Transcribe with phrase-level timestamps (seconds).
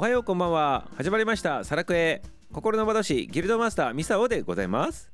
[0.00, 0.88] おはようこんばんは。
[0.96, 1.62] 始まりました。
[1.62, 2.22] サラクエ
[2.54, 5.12] 心の窓師ギルドマスターミサオでございます。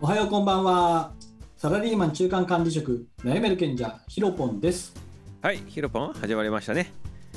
[0.00, 1.10] おはようこんばんは。
[1.56, 4.94] サラリーマン中間管理職悩める賢者ヒロポンです。
[5.40, 6.12] はいヒロポン。
[6.12, 6.92] 始まりましたね。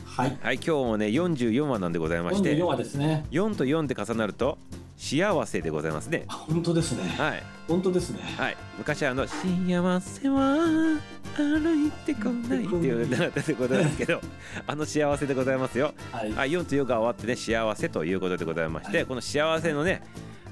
[0.06, 0.38] はい。
[0.40, 2.56] はい今日もね44話なんでございまして。
[2.56, 3.26] 44話ですね。
[3.32, 4.60] 4と4で重なると
[5.06, 6.26] 幸せでございますね。
[6.28, 7.04] あ本当ですね。
[7.18, 7.44] はい。
[7.68, 8.20] 本当ですね。
[8.38, 8.58] はい。
[8.78, 10.58] 昔あの「幸せは
[11.38, 14.20] 歩いてこない」っていう歌だったでございますけど
[14.66, 15.94] あの幸せでございますよ。
[16.12, 16.32] はい。
[16.32, 19.06] はい、4と4が終わってね幸せということでございまして、はい。
[19.06, 20.02] この幸せのね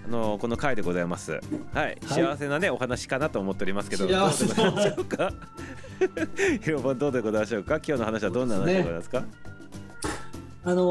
[0.06, 1.40] あのこの回でございます。
[1.74, 4.46] はい、幸せなねお話かなと思っておりますけど、幸せ。
[4.46, 5.34] どうでございましょうか？
[6.62, 7.76] ヒロポンどうでございましょうか？
[7.78, 9.24] 今日の話はどんな話でございますか？
[10.66, 10.84] あの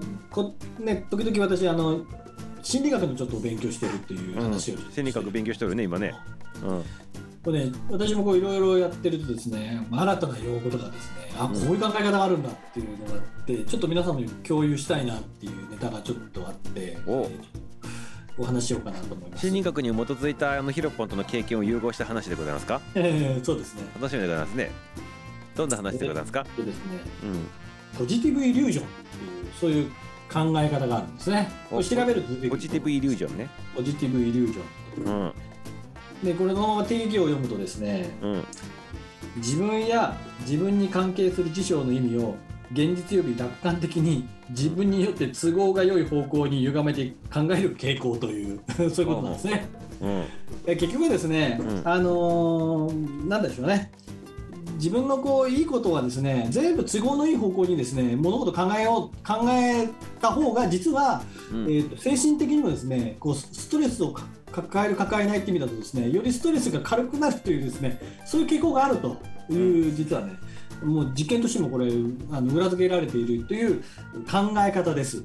[0.00, 2.04] ーこね時々私あの
[2.62, 6.14] 心理学のちょっとお勉強してるっていううん、話を、心理学勉強してるね今ね。
[6.62, 6.84] うん、
[7.42, 17.30] これね私もこういろいろやってるとですね新たな用語とかですねあこういう考え方があるんだっていうのがあってちょっと皆様に共有したいなっていうネタがちょっとあっておえー
[18.38, 19.40] お話ししようかなと思います。
[19.46, 22.80] 心理学に基づいたあのヒロポンとの経験を融合した話でございますか？
[22.94, 23.82] えーそうですね。
[23.94, 24.70] 楽しみでございますね。
[25.54, 26.46] どんな話でございますか？
[26.56, 26.82] でですね。
[27.24, 29.90] うん、ポジティブイリュージョンっていうそういう
[30.32, 31.50] 考え方があるんですね。
[31.68, 33.48] これ調べると出てくるポジティブイリュージョンね。
[33.74, 34.62] ポジティブイリュージョン。
[35.04, 35.32] うん、
[36.22, 38.44] でこれの定義を読むとですねうん、
[39.36, 42.34] 自分や自分に関係する事象の意味を
[42.72, 49.66] 現実より楽観的に自分によって都合が良い方向に歪めて考える傾向という そういうことなんですね。
[50.00, 50.24] うん、
[50.66, 53.90] え結局ですね、うんあのーなんでしょうね
[54.82, 59.88] 自分のこういいことはですね全部都合のいい方向にですね物事を考えよう考え
[60.20, 61.64] た方が実は、うん。
[61.66, 69.16] えー、と精神的にもですねこうストレスをか抱える抱えないって意味だとですねよりストレスが軽くなるというですねそういう傾向があると
[69.48, 70.32] いう、実はね
[70.82, 71.86] もう実験としてもこれ
[72.32, 73.82] あの裏付けられているという
[74.28, 75.22] 考え方です。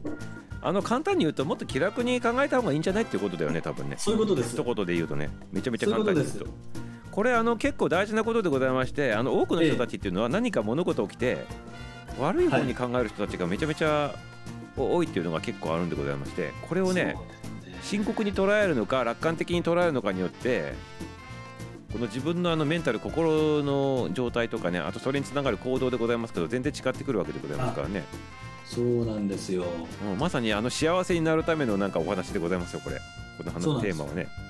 [0.62, 3.96] あの簡単に言うともっと気楽に考えた方がいいんじゃないっていうことだよね多分ね。
[3.98, 4.56] そういうことです。
[4.56, 6.38] 一言で言うとねめちゃめちゃ簡単に言うと。
[6.40, 6.87] そういう
[7.18, 11.46] ここれあの結構大事なことでございましてあの多くの人たちっていうのは何か物事起きて
[12.20, 14.14] 悪い方に考える人たちがめちゃめちゃ
[14.78, 17.16] 多いっていうのが結構あるんでございましてこれをね
[17.82, 20.74] 深刻に捉えるのか楽観的に捉えるのかによって
[21.92, 28.04] この自分のあのメンタル心の状態とかねあとそれにつながる行動でございますけど全然違ってくるわけでございますからね、
[28.64, 29.66] そうなんですよ。
[30.06, 33.00] うん、まさにあの幸せになるためのなんかお話でございますよこれ。
[33.40, 34.47] この話そうなんですテーマはね。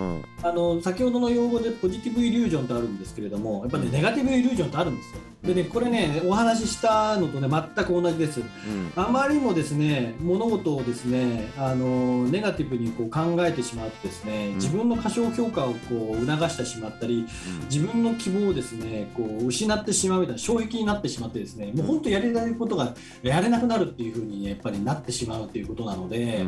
[0.00, 0.24] うん。
[0.42, 8.40] あの先ほどの用語でポジティブイリュージョンってあるんですけれどもやっぱねネガティブイリュージョンってあるんですよでねこれねお話ししたのとね全く同じです。
[8.40, 8.92] うん。
[8.94, 14.54] あまりにもですね物事をですねあのネガティブにこう考えてしまうとですねん。
[14.56, 17.26] 自分の過小評価をこう促してしまったり
[17.70, 26.44] 自分の希望をですねこう失ってしまうみたいな衝撃になってしまってですねもう本当やりたいことがやれなくなるっていうふうにやっぱりなってしまうということなので、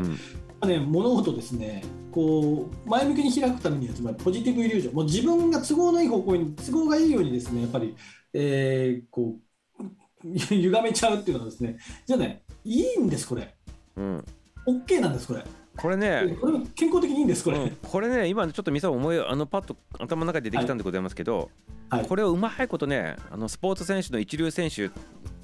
[0.66, 1.82] ね、物事ですね
[2.12, 4.94] こう前向きに開くためにはつまりポジティブイリュージョン。
[4.94, 7.97] もう自分が都合のいい方向に都合がいいようにですねやっぱり、
[8.32, 9.37] えーこ
[9.81, 9.84] う
[10.25, 13.54] 歪めちゃうっていうのはですねじゃあねいいんですこれ。
[13.97, 14.25] うん、
[14.66, 15.44] OK なんですこれ。
[15.76, 17.70] これね、これ健康的にいいんですこれ、うん。
[17.82, 21.50] これね今ちょっとミサ思いあのパッと頭の中で出てきたんでございますけど、
[21.88, 22.06] はい。
[22.06, 24.91] これをうまいことねあのスポーツ選手の一流選手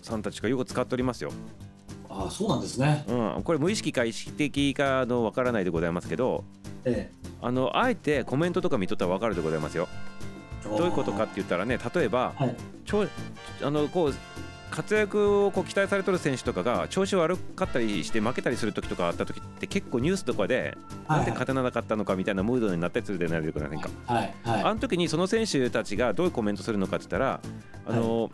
[0.02, 1.32] さんたちがよく使っておりますよ。
[2.10, 3.04] ああそうなんですね。
[3.08, 6.44] うん、これ無意識か意識的かのわからないでございますけど
[6.84, 7.10] え。
[7.40, 9.88] あのあえてコメントとか見とったらわかるでございますよ。
[10.64, 12.56] えどういうことかって言ったらね例えばはい。
[13.62, 14.14] あのこう
[14.70, 20.76] 活躍をこう期待されてる選手とかが調子悪かったりして負けたりする時とかあった時って結構ニュースとかで
[21.08, 23.88] なんで勝てなかったのかみたいなムードになったりするでないでくださいか。
[24.06, 24.34] はい。
[24.44, 24.62] はい。
[24.62, 27.40] あの時にその選手たちがどういうコメントするのかって言ったら
[27.86, 28.30] あの、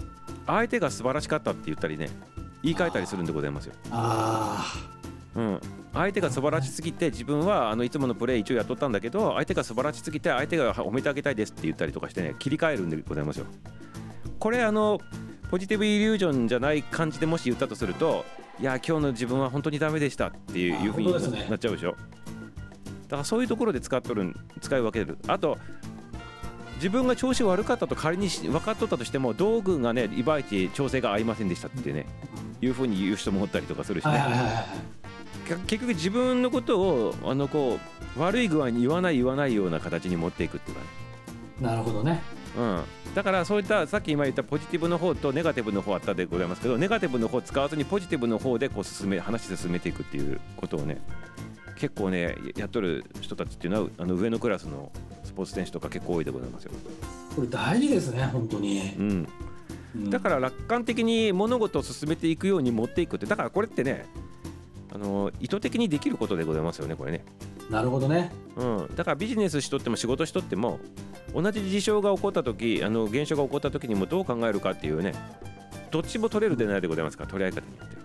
[0.46, 2.10] 相手が素晴らしかったって言ったりね
[2.62, 3.74] 言い換えたりするんでございますよ。
[3.90, 4.74] あ
[5.36, 5.60] うん、
[5.92, 13.46] 相手が素晴らしすぎて自分はあのいつものプレー一応やっとったんだけど相手が素晴らしすぎて相手が褒めてあげたいですって言ったりとかしてね切り替えるんでございますよ。
[14.38, 15.00] これあの
[15.50, 18.24] ポジティブイリュージョンじゃない感じでもし言ったとすると
[18.60, 21.96] いや今日の自分は本当にダメでしたっていうふうになっちゃうでしょ。
[23.08, 25.58] だからそういうところで使っとる使い分けるあと
[26.76, 32.06] 自分が調子悪かったと仮に分かっとったとしても道具がねいまいち調整が合いませんでしたってね
[32.60, 34.24] いうふうに言う人もおったりとかするしね、
[35.44, 37.78] 結局自分のことをあのこ
[38.16, 40.88] う悪い具合に言わない言わないような形に持っていくっていうかね。
[41.60, 42.22] なるほどね。
[42.56, 51.00] うん、だからそういったさっき今言ったポジティブの方とネガティブの方あったでございますけどネガティブの方を使わずにポジティブの方でこう進め話進めていくっていうことをね
[51.76, 54.92] 結構ねやっとる人たちっていうのはあの上のクラスの
[55.24, 56.72] スポーツ選手とか結構多いでございますよ。
[57.34, 58.94] これ大事ですね本当に。
[58.96, 59.28] うん、
[59.96, 60.10] うん。
[60.10, 64.06] だから楽観的に物事を進めていくように持っていくってだからこれってね
[64.94, 67.24] あの意図的にできることでございますよねこれね、
[67.68, 68.30] なるほどね。
[68.56, 70.78] うん、だからビジネスしとっても仕事しとっても
[71.34, 75.12] 同じ事象が起こった時あの現象が起こった時にもどう考えるかっていうね
[75.90, 77.96] どっちも取れるでないでございますから取り合い方によって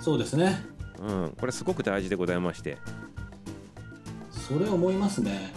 [0.00, 0.62] そうですね。
[1.00, 2.78] は、うん、これすごく大事でございまして、
[4.30, 5.52] それ思いますね。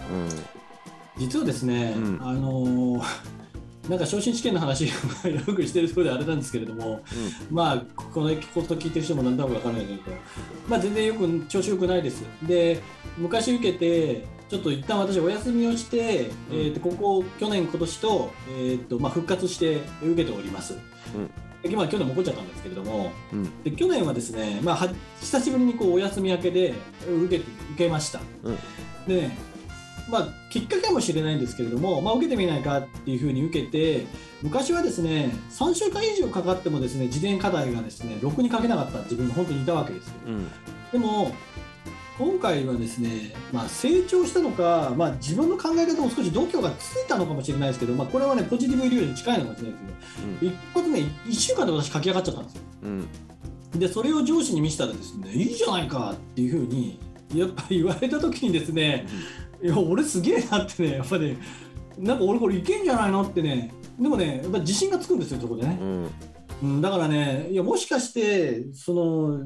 [1.18, 2.19] うん、実はですね、うん。
[2.21, 3.37] あのー
[3.89, 4.94] なんか昇進試験の話よ
[5.56, 7.01] くしてるところであれなんですけれども、
[7.50, 10.18] まあこのこと聞いてる人も何だろうか分からないけど、
[10.68, 12.24] まあ全然よく調子よくないです。
[12.44, 12.81] で
[13.18, 20.75] 昔受けてちょっと一旦私お休みをして、えー、とここ去年今年と,、えーとまあ、復活して受けております。
[21.63, 26.74] でまあ去年も起こっちゃったんですけれども、うんうんで去年はですね、まあ、は久しぶりにこうお休み明けで
[27.10, 28.19] 受けて受けました。
[28.44, 28.57] うん
[29.07, 29.38] でね、
[30.09, 34.06] まあ、きっかけかもしれないんですけれども、まあ、受けてみないかっていうふうに受けて
[34.42, 40.13] 昔はですね3週間以上かかってもですね事前課題がですねろくに書けなかった自分が本当にいたわけですよ。
[40.27, 40.48] うん
[40.92, 41.33] でも
[42.18, 52.62] 今回はですね、まあ、成長したのか、まあ、自分の考え方も少し度胸がついたのかもしれないですけど、まあ、これはねポジティブイリュージョンに近いのかもしれないですけど一発ね1週間で私書き上がっちゃったんですよ。
[52.83, 53.07] うん
[53.75, 57.00] でそれを上司に見せたらですねいいじゃないかっていうふうに
[57.36, 59.06] やっぱり言われた時にですね
[59.62, 61.38] いや俺すげえなってねやっぱね
[61.98, 65.77] なんか俺これいけんじゃないのってねでもねやっぱ自信がつくんですよそこでね。
[65.81, 66.12] う、ん。
[66.59, 69.39] うん、だからねいやもしかしてその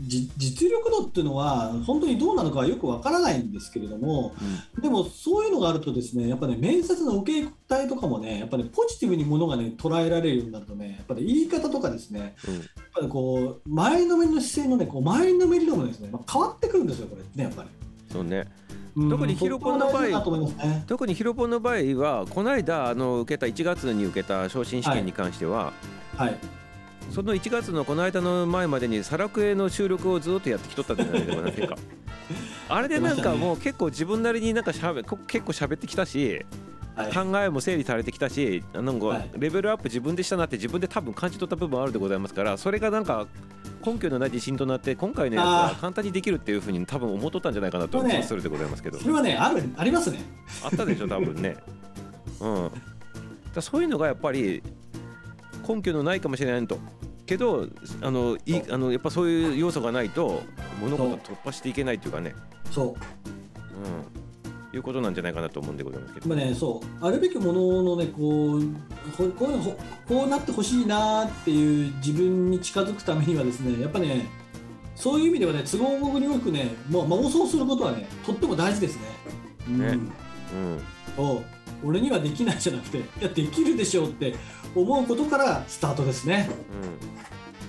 [0.00, 4.34] じ実力度っていうのは本当にどうなのかはよくわからないんですけれども
[4.80, 12.54] でもそういうのがあるとですねやっぱね面接の受け答えとかもねやっぱり、ね、ポジティブにものがね捉えられるようになるとねやっぱり言い方とかですねうん。
[12.56, 12.64] やっ
[12.94, 17.68] ぱりこう前のめりの姿勢のねこう前のめり度もですね、まあ、変わってくるんですよこれねやっぱり。
[18.12, 18.46] そうね。
[18.70, 20.84] うん特にヒロポンの場合ね。
[20.86, 25.72] 特にヒロポンの場合はこの間あの受けた1月に受けた昇進試験に関しては、
[26.16, 26.36] はい。
[27.10, 31.76] その1月のこの間の前までにサラクエの収録をずっとやってきとったんじゃないでございませんか
[32.68, 36.44] あれでなんかもう結構自分なりになんかしゃべこ結構喋ってきたし
[36.94, 37.12] はい。
[37.12, 43.26] 考えも整理されてきたしなんかはいレベルアップ自分でしたなって自分で多分感じ取った部分あるでございますからそれがなんか
[43.84, 45.80] 根拠のない自信となって今回のやつあはー。
[45.80, 48.98] 簡単にできるっていうふうに多分思っとったんじゃないかなとそうるでございますけど。
[48.98, 50.20] それはね、ある、ありますね。
[50.64, 51.56] あったでしょ多分ね。
[52.40, 52.70] うん。
[53.54, 54.62] だそういうのがやっぱり
[55.68, 56.78] 根拠のないかもしれないと。
[57.26, 57.68] けど
[58.02, 60.42] あのいあのやっぱそういう要素がないと
[60.80, 62.34] 物事を突破していけないっていうかね。
[62.70, 62.86] そう。
[62.88, 62.88] う
[64.18, 64.21] ん
[64.72, 67.06] いうことなんじゃないかなと思うんでございますけどまあね、そう。
[67.06, 68.64] あるべきもののね、こう、
[69.16, 74.26] ここうこうなってほしいなっていう自分に近づくためにはですね、やっぱね、
[74.94, 79.02] そういう意味ではね、都合によくね、もう妄想することはね、とっても大事ですね。
[79.68, 80.80] うんねうん
[81.16, 81.44] そう
[81.84, 84.36] 俺にはできないじゃなくて、いや、できるでしょうって
[84.74, 86.48] 思うことからスタートですね。
[86.82, 87.12] うん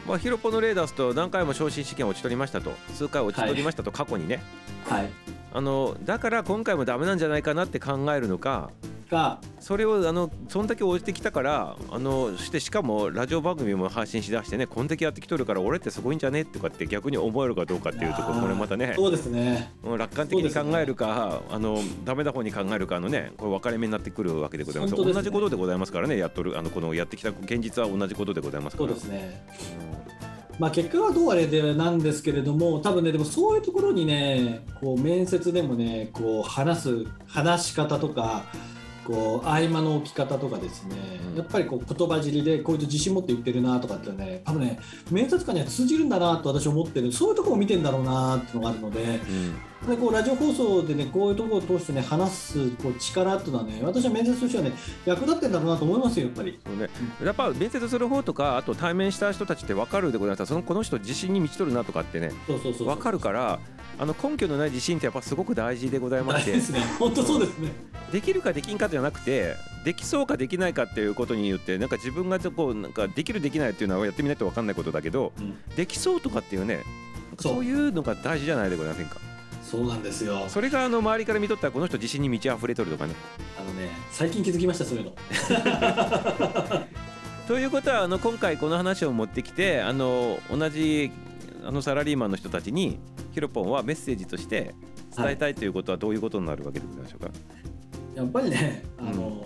[0.08, 4.44] まあ、ヒロポのレーダースと何回も昇進試験を落ち取りましたと数回落ち取りましたと過去にね、
[4.86, 5.10] はい。
[5.56, 8.72] あのだから今回もダメなんじゃないかなって考えるのか
[9.12, 16.44] が、それをあのそんだけ応じてきたからあのしてしかもラジオ番組も配信しだしてねこんだけやってきとるから俺ってすごいんじゃね？
[16.44, 18.94] とかって逆に思えるかどうかっていうところこれまたね。
[18.96, 19.72] そうですね。
[19.84, 25.14] うん楽観的に考えるか、あのダメな方に考えるかのねこれ分かれ目になってくるわけでございますね。
[25.14, 28.90] 同じことでございますからねやっとるあのこのやってきた現実は同じことでございますから。
[28.90, 29.93] そうですね。
[30.60, 38.45] まあ、結果はどうあれでなんですけれども、多分ね、でもそういうところにね、こう面接でもね、こう話す話し方とか、
[39.06, 40.95] こう合間の置き方とかですね、
[41.31, 41.38] うん。
[41.38, 44.80] やっぱりこう言葉尻でこういうと自信持って言ってるなとかってね、多分ね、
[45.12, 54.71] 面接官には通じるんだなと私は思ってる、そういうところを見てんだろうなっていうのがあるので、うんでこうラジオ放送でね、こういうところを通してね、話すこう力っていうのはね、私は面接としてはね、
[55.06, 56.59] 役立ってんだろうなと思いますよ、やっぱり。
[56.66, 56.90] そうね、
[57.23, 62.87] やっぱ面接する方とかあと対面した人たちって分かるでございますそのこの人自信に満ちとるなとかってねそうそうそうそう。
[62.87, 63.59] 分かるから
[63.99, 66.54] あの根拠のない自信ってやっぱすごく大事でございまして。
[66.97, 67.71] 本当そうですね。
[68.11, 75.33] できるかできんかじゃなくてできそうかできないかっていうことによってなんか自分がこうなんかできるできないっていうのはやってみないと分かんないことだけど
[75.75, 76.83] できそうとかっていうね
[77.40, 79.18] そういうのが大事じゃないでございませんか？
[79.73, 80.45] そうなんですよ。
[80.49, 83.15] それがあの周りから見とったらこの人自信に満ち溢れとるとかね
[83.59, 85.15] あのね、最近気づきました、そういうの。
[87.47, 91.11] ということはあの今回この話を持ってきてあの同じ
[91.65, 92.99] あのサラリーマンの人たちに
[93.31, 94.75] ヒロポンはメッセージとして
[95.18, 97.31] 伝えたいということはどういうことになるわけでございましょうか、
[98.13, 99.44] やっぱりね、あの、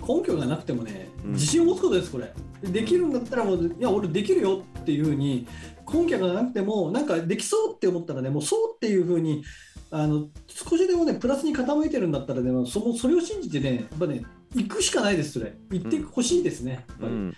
[0.00, 2.32] 根拠がなくてもね、うん自信を持つことです、これ。
[2.62, 5.46] できるんだったらもう、いや、俺できるよっていうふうに、
[5.92, 9.42] 根拠がなくても、なんかできそうって思ったらね、もうそうっていうふうに、
[9.90, 14.22] あの少しでもね、プラスに傾いてるんだったらね、そのそれを信じてね、やっぱね、
[14.54, 15.54] 行くしかないです、それ。
[15.70, 17.12] 行ってほしいですね、やっぱり。
[17.12, 17.36] うん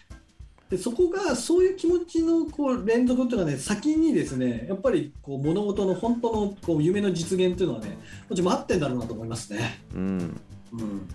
[0.72, 7.98] でそこがそういう気持ちのこう連続っていうのはね先にですねやっぱりこう物事の本当のこう夢の実現っていうのはね
[8.30, 9.82] もちろん待ってんだろうなと思いますね。
[9.94, 10.40] うん
[10.72, 11.08] うん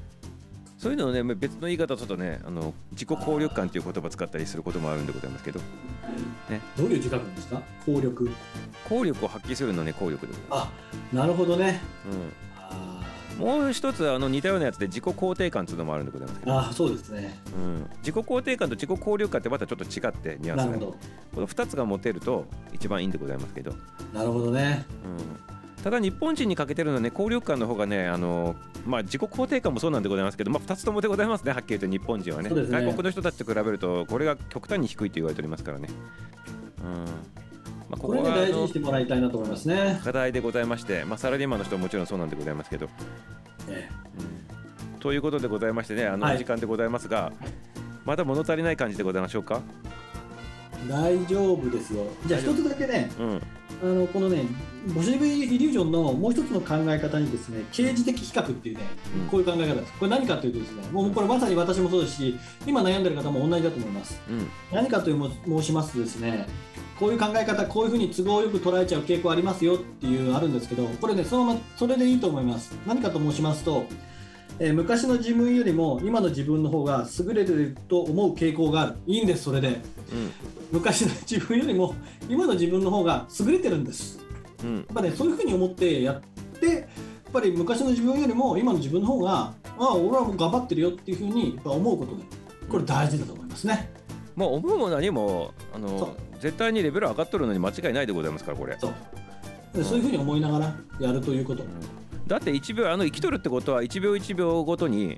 [0.87, 5.59] そういうのをね別の言い方をするとねあの自己効力感という言葉を使ったりすることもあるんでございますけど。
[6.77, 7.61] どういう字書くんですか？
[7.85, 8.29] 効力。
[8.87, 10.71] 効力を発揮するのね効力であ
[11.11, 11.81] なるほどね。
[13.39, 17.37] うん、もう一つあの似たようなやつで自己肯定感っていうのもあるんでございますけど、ーあーそうですね。
[17.53, 20.95] うん、自己肯定感と自己効力感ってまたちょっと違ってニュアンスがこ
[21.35, 23.73] の2つが持てると一番いいんでございますけど、
[24.13, 24.85] なるほどね。
[25.03, 25.56] うん、
[25.87, 32.49] ただ日本人に欠けてるのはね効力感の方がねあの、まあ、自己肯定感もそうなんでございますけど、まあ、2つともでございますねはっきり言うと日本人はね。
[32.49, 32.55] ね。
[32.69, 35.87] 外国の人たちと比べるとこれが極端に低いと言われておりますからね、
[36.83, 36.93] うん。
[36.93, 37.05] ま
[37.91, 40.01] あ、ここれねこはあの大事にしてもらいたいなと思いますね。
[40.03, 42.89] 課題でございまして、まあ、サラリーマンの人はもちろんそうなんでございますけど、
[43.69, 43.87] え
[44.91, 44.99] うん。
[44.99, 47.31] ということでございましてねあの時間でございますが、
[48.03, 49.61] まだ物足りない感じでございましょうか、
[50.85, 52.03] え大丈夫ですよ。
[52.25, 53.41] じゃあ一つだけねうん
[53.81, 54.45] あのこのね
[54.93, 58.83] ボシェビイリュージョンのもう一つの考え方にですね刑事的比較っていうね
[59.23, 59.93] うんこういう考え方です。
[59.93, 64.21] これ何かというとですねもうこれまさに私もそうですし今悩んでる方も同じだと思います。
[64.29, 66.47] うん何かというも申しますとですね
[66.99, 73.85] こういう考え方こういうふうに都合よく捉えちゃう傾向ありますよっていうあるんですけどこれねそのままそれでいいと思います何かと申しますと、
[74.59, 78.95] えー昔の自分よりも今の自分の方が優れてると思う傾向がある。
[79.05, 79.67] いいんですそれで。
[79.67, 79.79] うん。
[80.71, 81.95] 昔の自分よりも
[82.29, 84.19] 今の自分の方が優れてるんです。
[84.63, 84.75] うん。
[84.77, 86.21] やっぱねそういうふうに思ってやっ
[86.59, 86.85] てやっ
[87.31, 92.23] ぱり昔の自分よりも今の自分の方がああ俺はもう頑張ってるよっていうふうにやっぱ思うことで
[92.69, 93.91] これ大事だと思いますね。
[94.35, 96.39] まあ思うも何もあそのう。
[96.39, 98.77] 絶対にレベル上がっとるのに間違いないでございますからこれ。
[98.79, 98.93] そう。
[99.75, 101.63] でそういうふうに思いながらやるということ、
[102.27, 105.17] だって1秒あの生きとるってことは1秒1秒ごとに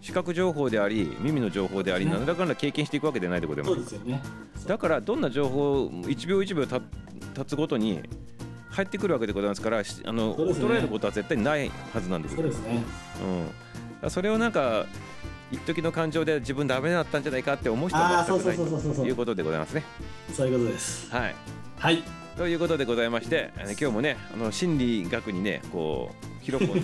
[0.00, 2.12] 視覚情報であり耳の情報でありね。
[2.12, 4.22] 何らかの経験していくわけでないでございまそうですよね。
[4.56, 8.00] すだからどんな情報1秒1秒た経つごとに
[8.70, 12.32] 入ってくるわけでございますからしあの衰えることは絶対ないはずなんです。
[12.36, 12.82] よそうですね。
[14.02, 14.86] うん、それをなんか
[15.50, 19.82] 一時の感情で自分ダメだったんじゃないかって思う人はああそう全くないそうそうそうそうということでございますね。
[20.32, 21.10] そういうことです。
[21.10, 21.34] はい。
[21.78, 22.02] はい
[22.38, 26.82] ということでございまして、今日もね、あの心理学にね、こう、ヒロポンの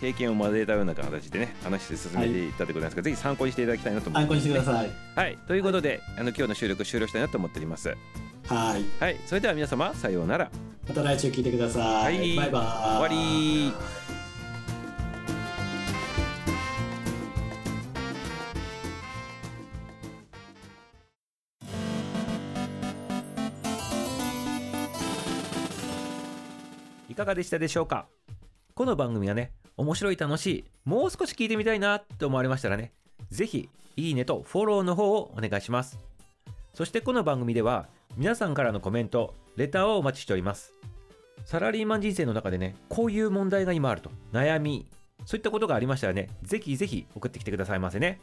[0.00, 4.26] 経験を交えたような形でね、話して進めていったでございますが、ぜひ参考にしていただきたいなと思います。
[4.26, 4.90] 参考にしてください。
[5.14, 7.90] はい、ということで、あの今日の収録終了したいなと思っております。
[7.90, 7.94] は
[8.78, 8.84] い。
[8.98, 10.50] はい、それでは皆様、さようなら。
[10.88, 12.36] また来週聞いてください、はい。
[12.36, 12.62] バイバイ。
[12.96, 13.72] 終わり
[27.20, 28.06] かがでしたでしょうか？
[28.74, 32.94] この番組はね、面白い楽しい、もう少し聞いてみたいなと思われましたらね、
[33.30, 35.98] ぜひ、いいねとフォローの方をお願いします。
[36.72, 40.72] そしてこの番組では、皆さんからのコメント、レターをお待ちしております。
[41.44, 44.86] サラリーマン人生の中でね、こういう問題が今あると、悩み、
[45.26, 48.18] そういったことがありましたらね、ぜひぜひ送ってきてくださいませね。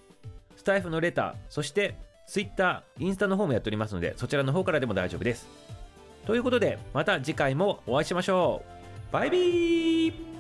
[0.56, 5.48] スタイフのレター、そして Twitter、インスタの方もやっておりますので、そちらの方からでも大丈夫です。
[6.26, 8.77] ということで、また次回もお会いしましょう。
[9.12, 10.37] バイビー